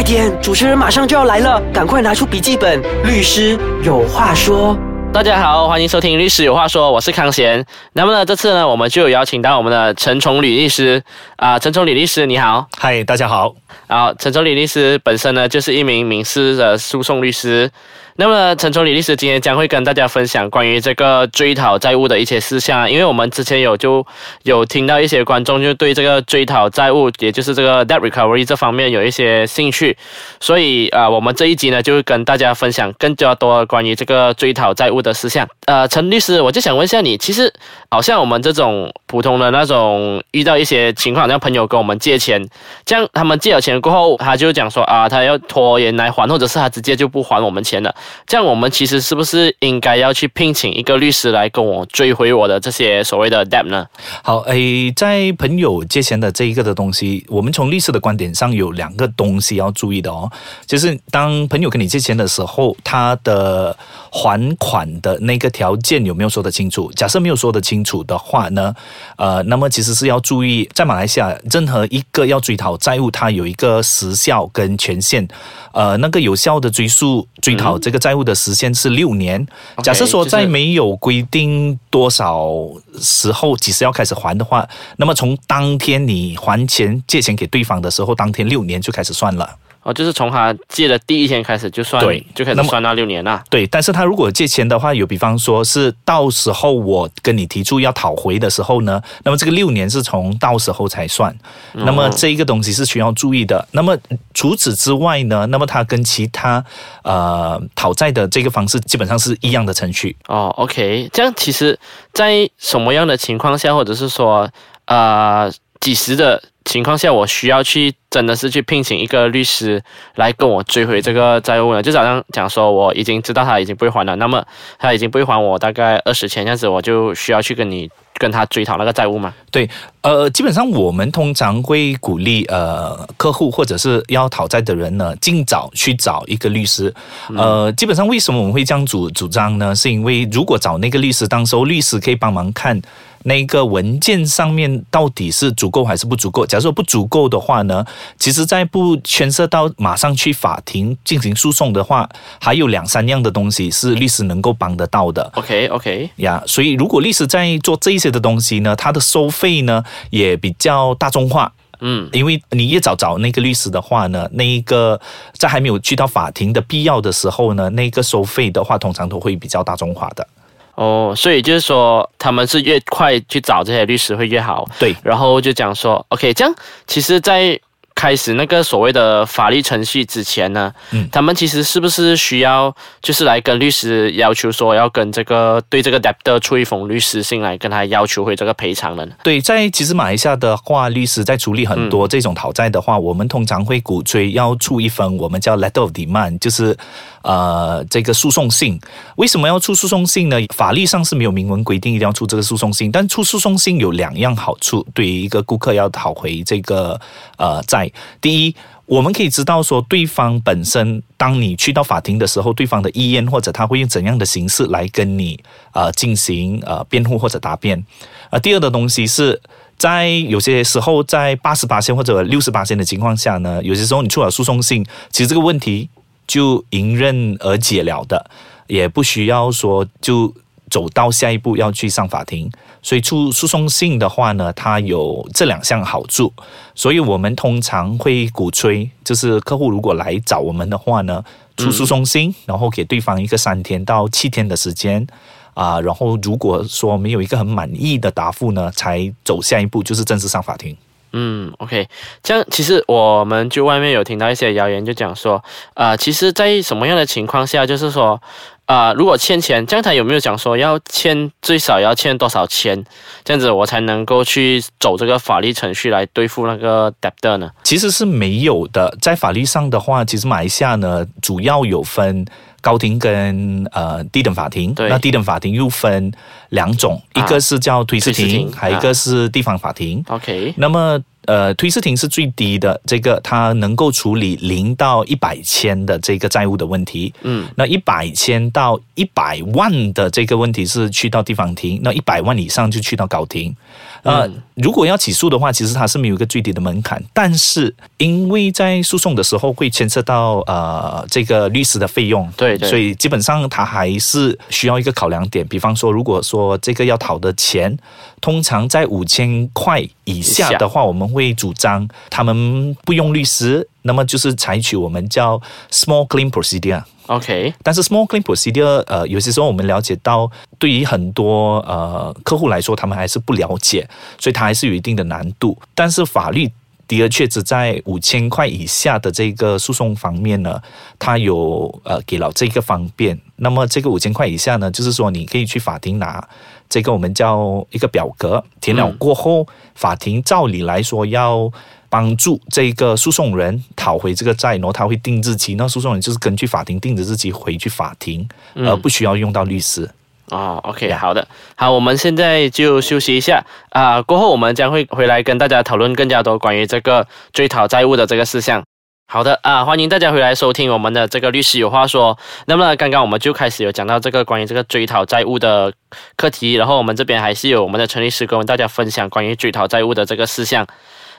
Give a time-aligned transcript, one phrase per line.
[0.00, 4.74] 快点，主持人马上就要来了，赶快拿出笔记本，律师有话说。
[5.12, 7.66] 大家好，欢迎收听《律师有话说》，我是康贤。
[7.94, 11.02] 那么呢，这次呢，我们就有邀请到我们的陈崇礼律师
[11.36, 12.68] 啊，陈崇礼律师你好。
[12.78, 13.52] 嗨，大家好。
[13.88, 17.68] 啊，陈崇礼律师本身呢，就是一名民事的诉讼律师。
[18.16, 22.90] 那么，陈崇礼律师今天将会跟大家分享关于这个追讨债务的一些事项。
[22.90, 24.06] 因为我们之前有就
[24.42, 29.96] 有听到一些观众就对这个追讨债务，也就是这个 debt recovery 这方面有一些兴趣，
[30.38, 35.48] 所以啊，我们这一集呢，就会跟大家分享更加多关于这个追讨债务的事项。
[35.66, 37.52] 呃，陈律师，我就想问一下你，其实
[37.90, 42.44] 好像我们这种普通的那种遇到一些情况，像朋友跟我们借钱，
[42.84, 47.94] 这样他们借了钱过后，他就讲说啊，他要拖延来还，或者是他直接就不还我们钱了。
[48.26, 53.86] 这样，我们其实是不是应该要去聘请一个律师来跟我追回我的这些所谓的 debt 呢？
[54.24, 60.30] 好，诶，在朋友借钱的这一个的东西，我们从律师的观点上有两个东西要注意的哦，
[60.66, 63.76] 就是当朋友跟你借钱的时候，他的
[64.10, 66.90] 还款的那个条件有没有说得清楚？
[66.96, 68.74] 假设没有说得清楚的话呢，
[69.16, 75.28] 呃，那么其实是要注意，在马来西亚，任何一个要追讨债务，它有一个时效跟权限，
[75.70, 78.00] 呃，那个有效的追溯追讨这个。
[78.00, 79.46] 债务的时限是六年。
[79.82, 82.50] 假设说在没有规定多少
[82.98, 84.66] 时候几时要开始还的话，
[84.96, 89.54] 那么从当天你还钱借钱给对方的时候，当天六年就开始算了。
[89.82, 93.42] 哦，就是从他借的第一天开始就算，对，就开始算到六年了。
[93.48, 101.34] 对，但是他如果借钱的话，有比方说是到时候我跟你提出要讨回的时候呢，那么这个六年是从到时候才算。
[101.72, 103.66] 那么这一个东西是需要注意的。
[103.72, 103.96] 那么
[104.34, 106.62] 除此之外呢，那么它跟其他
[107.02, 110.14] 呃讨债的这个方式基本上是一样的程序。
[110.26, 111.78] 哦，OK，这样其实，
[112.12, 114.48] 在什么样的情况下，或者是说
[114.84, 116.42] 呃几时的？
[116.66, 119.82] 情况下，我需要去真的是去聘请一个律师
[120.16, 121.82] 来跟我追回这个债务呢？
[121.82, 124.44] 就早上讲说，我已经知道他已经不会还了，那么
[124.78, 129.34] 他已经不会还我大概二十千，这样子我就需要去跟你跟他追讨那个债务吗？
[129.50, 129.68] 对，
[130.02, 136.94] 呃，基本上我们通常会鼓励呃客户或者是要讨债的人呢，尽早去找一个律师。
[137.34, 139.74] 呃，基本上为什么我们会这样主主张呢？
[139.74, 142.80] 是因为如果找那个律师，当时候律师可以帮忙看。
[143.24, 146.46] 那个文件上面到底是足够还是不足够？
[146.46, 147.84] 假如说不足够的话呢，
[148.18, 152.08] 其实，在不牵涉到马上去法庭进行诉讼的话，
[152.40, 155.30] 还有两三样的东西是律师能够帮得到的。
[155.34, 161.52] OK OK 呀，所以如果律师在做这些的东西呢，他的收费呢也比较大众化。
[161.82, 165.00] 嗯，因为你越早找那个律师的话呢，那一个
[165.32, 170.26] 在还没有去到法庭的必要的时候呢，那个收费的话，通常都会比较大众化的。
[170.74, 174.66] 哦，所以就是说，他们是越快去找这些律师会越好。
[174.78, 176.54] 对，然后就讲说，OK，这样
[176.86, 177.60] 其实，在。
[177.94, 189.06] 开始那个所谓的法律程序之前呢，嗯，他们其实是不是需要就是来跟律师要求说要跟这个对这个 debt 出一封律师信来跟他要求回这个赔偿呢？
[189.22, 196.74] 对，在其实马来西亚的话，律师在处理很多这种讨债的话，我们通常会鼓吹要出一封我们叫 letter of demand，就是
[197.20, 198.80] 呃这个诉讼信。
[199.16, 200.38] 为什么要出诉讼信呢？
[200.54, 206.98] 法律上是没有明文规定一定要出这个诉讼信，但出诉讼信有两样好处，对于一个顾客要讨回这个
[207.36, 207.79] 呃债。
[208.20, 215.38] 第一，我们可以知道说，对方本身，当你去到法庭的时候，对方的意愿或者他会用怎样的形式来跟你
[215.72, 217.84] 呃进行呃辩护或者答辩。
[218.30, 219.40] 呃，第二的东西是
[219.76, 225.88] 在有些时候，在八十八线或者六十八线的情况下呢，有些时候你出了诉讼信，其实这个问题
[226.26, 228.30] 就迎刃而解了的，
[228.66, 230.34] 也不需要说就。
[230.70, 232.48] 走到下一步要去上法庭，
[232.82, 236.32] 所以出诉讼信的话呢，它有这两项好处，
[236.74, 241.22] 所以我们通常会鼓吹，就是客户如果来找我们的话呢，
[241.56, 245.06] 出诉讼信，然后给对方一个三天到七天的时间
[245.54, 250.76] 啊，然后如果说没有一个很满意的答复呢，才走下一步，就是正式上法庭。
[251.12, 251.88] 嗯，OK，
[252.22, 255.42] 这样其实我们就外面有听到一些谣言，就讲说，
[255.74, 258.20] 啊，其实，在什么样的情况下，就是说，
[258.66, 262.84] 啊，如果欠钱，这样他有没有讲说要欠最少要欠多少钱，
[263.24, 267.50] 这样子我才能够去走这个法律程序来对付那个 debtor 呢？
[267.64, 272.24] 其实是没有的，在法律上的话，其实马来西亚呢，主要有分。
[272.62, 276.12] 高庭跟呃低等法庭，那低等法庭又分
[276.50, 280.04] 两种，一个是叫推事庭，还有一个是地方法庭。
[280.08, 287.12] OK，那么呃，推事庭是最低的，这个它能够处理零到一百千的这个债务的问题。
[287.22, 293.54] 嗯，那一百千到一百万的这个问题是去到地方庭，那一百万以上就去到高庭。
[294.02, 305.46] 呃，如果要起诉的话，其实它是没有一个最低的门槛，但是因为在诉讼的时候会牵涉到呃这个律师的费用，对对所以基本上它还是需要一个考量点。
[305.46, 307.76] 比方说，如果说这个要讨的钱，
[308.22, 315.40] 通常在五千块以下的话，我们会主张他们不用律师，那么就是采取我们叫
[315.70, 316.82] small claim procedure。
[317.06, 325.60] OK，但是 small claim procedure，呃，有些时候我们了解到，对于很多呃客户来说，他们还是不了解，所以它还是有一定的难度。
[325.74, 326.48] 但是法律
[326.86, 330.60] 的而确只在五千块以下的这个诉讼方面呢，
[331.00, 333.18] 它有呃给了这个方便。
[333.36, 336.28] 那么这个五千块以下呢，就是说你可以去法庭拿
[336.70, 341.52] 这个我们叫一个表格，填了过后，法庭照理来说要。
[341.92, 349.90] 帮助这个诉讼人讨回这个债，然后他会定日期，那诉讼人就是根据法庭定的日期回去法庭，而不需要用到律师。
[350.28, 351.26] 啊，OK，好的，
[351.56, 358.62] 好，我们现在就休息一下啊、过后我们将会回来跟大家讨论更加多关于这个追讨债务的这个事项。
[359.12, 362.16] 好的啊，欢迎大家回来收听我们的这个律师有话说。
[362.46, 365.72] 那么刚刚我们就开始有讲到这个关于这个追讨债务的
[366.14, 370.64] 课题，然后我们这边还是有我们的陈律师跟大家分享关于追讨债务的这个事项。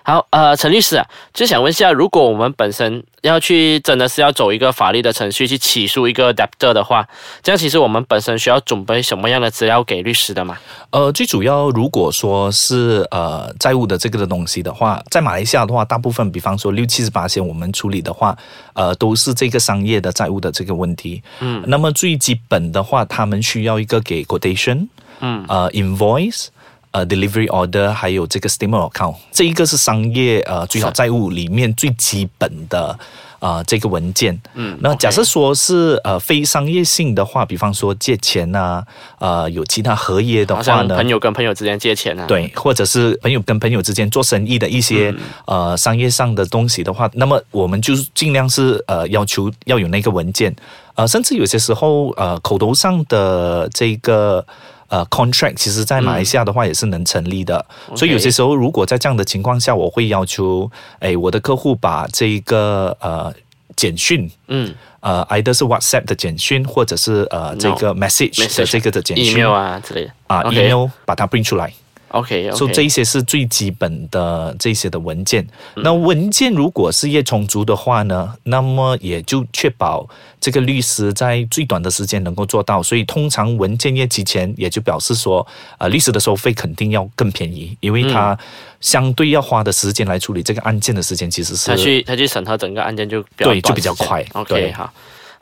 [0.03, 7.07] 好，呃，陈律师啊，就想问一下，如果我们本身要去真的是要走一个法律的程序去起诉一个 debtor 的话，
[7.44, 10.57] 这样其实我们本身需要准备什么样的资料给律师的嘛？
[10.89, 18.36] 呃，最主要如果说是呃债务的这个的东西的话，在马来西亚的话，大部分比方说六七十八线我们处理的话，
[18.74, 21.21] 呃，都是这个商业的债务的这个问题。
[21.42, 24.88] 嗯，那么最基本的话，他们需要一个给 quotation，
[25.19, 26.48] 嗯，呃，invoice。
[26.91, 32.97] 呃，delivery order 还有这个 statement of account，这一个是商业呃最好债务里面最基本的
[33.39, 34.38] 呃这个文件。
[34.55, 38.83] 嗯那假设说是呃非商业性的话，比方说借钱呐、
[39.19, 45.15] 呃有其他合约的话呢，朋友跟朋友之间借钱啊，，对，或者是朋友跟朋友之间做生意的一些、
[45.45, 50.53] 呃商业上的东西的话，那么我们就尽量是呃要求要有那个文件，
[50.95, 54.45] 呃，甚至有些时候呃口头上的这个。
[54.91, 57.65] 呃，contract 其实在马来西亚的话也是能成立的，
[57.95, 63.33] 所以有些时候如果在这样的情况下，我会要求，哎，我的客户把这一个呃
[63.75, 64.75] 简讯，嗯。
[65.01, 70.11] 呃，either 是 WhatsApp 的简讯，或者是呃这个 message 的这个的简讯，email 啊之类的。
[70.27, 71.73] 啊 email 把它 bring 出来。
[72.12, 75.46] ，OK，所以这一些是最基本的这些的文件。
[75.75, 80.08] 那文件如果是业充足的话呢，那么也就确保
[80.40, 82.81] 这个律师在最短的时间能够做到。
[82.84, 85.46] 所以通常文件越齐全，也就表示说，
[85.78, 88.38] 呃，律师的收费肯定要更便宜，因为他
[88.80, 94.92] 相对要花的时间来处理这个案件的时间其实是他去他去审核整个案件就比较对就比较快 OK，对好。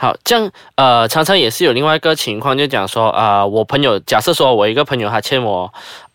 [0.01, 5.69] 好，这样呃，常常也是有另外一个情况，就讲说啊、我朋友假设说我一个朋友他欠我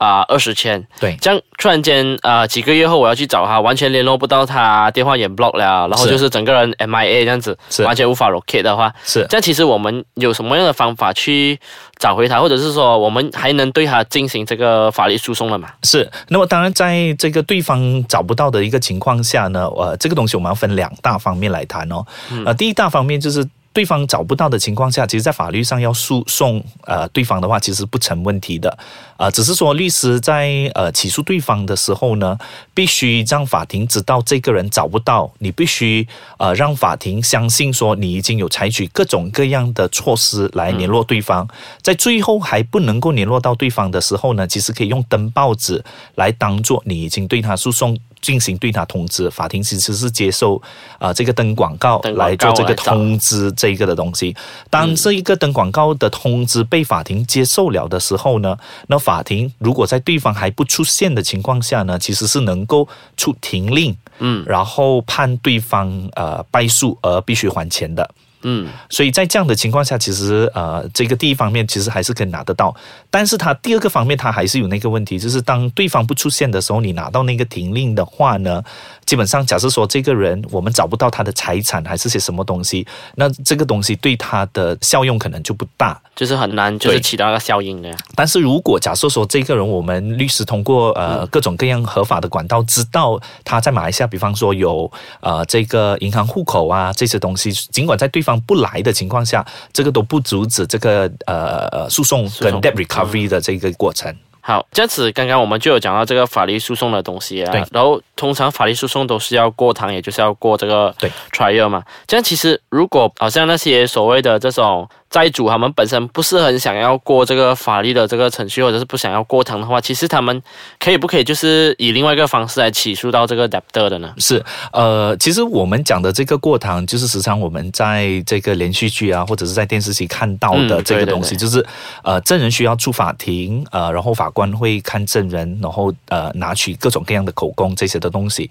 [0.05, 1.17] 啊二十千，对。
[1.21, 7.83] 这样突然间呃几个月后我要去找他，完全联络不到他，电话也 block 了，然后就是整个人 MIA 这样子，是。
[7.85, 9.27] 完全无法 locate 的话，是。
[9.31, 11.59] 这样其实我们有什么样的方法去
[11.99, 15.71] 找回他，或者是说我们还能对他进行这个法律诉讼了嘛？
[15.83, 22.05] 是，那么当然，在这个对方找不到的一个情况下呢，呃，这个东西我们要分两大方面来谈哦。
[22.45, 28.77] 呃，第一大方面就是对方找不到的情况下，其实，在法律上要诉讼呃对方的话，其实不成问题的。
[29.17, 32.37] 呃，只是说律是在呃起诉对方的时候呢，
[32.75, 36.07] 必须让法庭知道这个人找不到，你必须
[36.39, 41.49] 呃让法庭相信说你已经有采取各种各样的措施来联络对方，
[41.81, 45.85] 在最后还不能够联络到对方的时候呢，其实可以用登报纸
[46.17, 47.97] 来当做你已经对他诉讼。
[48.25, 50.57] 进行对他通知，法庭其实是接受
[50.99, 54.35] 啊、呃这个登广告来做这个通知这一个的东西。
[54.71, 58.57] 当这一个登广告的通知被法庭接受了的时候呢，
[58.89, 68.11] 那法庭如果在对方还不出现的情况下呢，其实是能够出庭令，嗯然后判对方呃败诉而必须还钱的。
[68.45, 72.75] 嗯所以在这样的情况下，其实呃，这个第一方面其实还是可以拿得到，
[73.11, 78.63] 但是它第二个方面，它还是有那个问题，就是当对方不出现的时候，你拿到那个停令的话呢，
[79.05, 82.87] 基本上假设说这个人我们找不到他的财产还是些什么东西，
[83.17, 86.01] 那这个东西对他的效用可能就不大。
[86.15, 87.91] 就是很难，就是起到那个效应的。
[88.15, 104.15] 但是如果假设说这个人，我们律师通过呃各种各样合法的管道，知道他在马来西亚，比方说有呃这个银行户口啊这些东西，尽管在对方不来的情况下，这个都不阻止这个呃呃诉讼跟诉讼 debt recovery 的这个过程。
[104.47, 111.83] 好，这样子刚刚我们就有讲到这个法律诉讼的东西啊，对然后通常法律诉讼都是要过堂，也就是要过这个对 trial 嘛。
[112.07, 120.43] 这样其实如果好像那些所谓的这种债主，他们本身不是很想要过这个法律的这个程序，或者是不想要过堂的话，其实他们
[120.81, 124.13] 可以不可以就是以另外一个方式来起诉到这个 debtor 的呢？
[124.19, 131.65] 是，呃，其实我们讲的这个过堂，就是时常我们在这个连续剧啊，或者是在电视机看到的这个东西，对就是
[132.03, 138.51] 呃，证人需要出法庭，呃，然后法官会看证人，然后呃，拿取各种各样的口供这些的东西。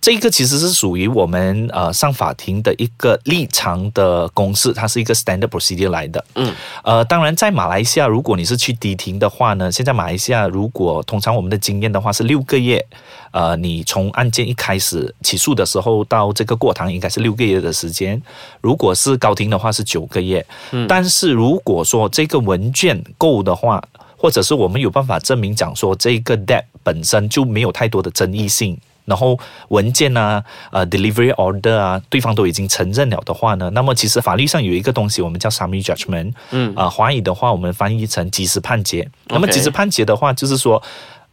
[0.00, 6.24] 这个其实是属于我们呃上法庭的一个立场的公式，它是一个 standard procedure 来的。
[6.34, 12.84] 嗯，呃，当然在马来西亚，如果你是去迪庭的话呢，现在马来西亚如果通常我们的经验的话是六个月，
[13.30, 18.20] 呃，你从案件一开始起诉的时候到这个过堂应该是六个月的时间，
[18.60, 20.44] 如果是高庭的话是九个月。
[20.72, 23.82] 嗯但是如果说这个文件够的话，
[24.16, 28.78] 或者是我们有办法证明讲说这个 debt 本身就没有太多的争议性。
[29.10, 29.38] 然后
[29.68, 39.06] 文件啊，呃，delivery order 啊，对方都已经承认了的话呢，那么其实法律上有一个东西，我们叫 summary judgment，嗯啊、华语的话我们翻译成即时判决。
[39.26, 40.82] 那么即时判决的话，就是说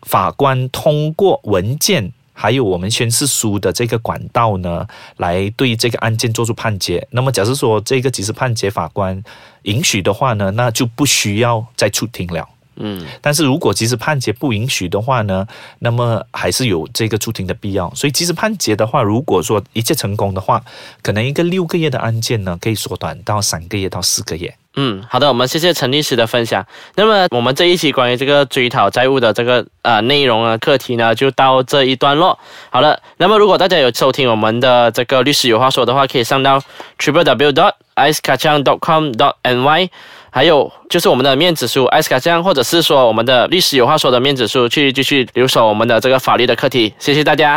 [0.01, 2.11] 法官通过文件。
[2.39, 7.03] 还有我们宣誓书的这个管道呢，来对这个案件做出判决。
[7.09, 9.19] 那么，假设说这个即时判决法官
[9.63, 12.47] 允许的话呢，那就不需要再出庭了。
[12.79, 15.45] 嗯但是如果即时判决不允许的话呢，
[15.79, 17.91] 那么还是有这个出庭的必要。
[17.93, 20.61] 所以即时判决的话，如果说一切成功的话，
[21.01, 24.53] 可能一个六个月的案件呢，可以缩短到三个月到四个月。
[24.79, 26.63] 嗯，好的，我们谢谢陈律师的分享。
[26.93, 32.37] 那么我们这一期关于这个追讨债务的这个呃内容啊课题呢，就到这一段落。
[32.69, 36.61] 好了，那么如果大家有收听我们的这个律师有话说的话，可以上到
[36.99, 39.89] triple w dot ice kacang dot com dot ny。
[40.37, 46.93] 还有就是我们的面子书艾斯卡酱，或者是说我们的律师有话说的面子书，去继续留守我们的这个法律的课题。
[46.99, 47.55] 谢谢大家。